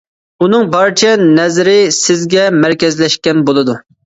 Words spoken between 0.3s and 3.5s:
ئۇنىڭ بارچە نەزىرى سىزگە مەركەزلەشكەن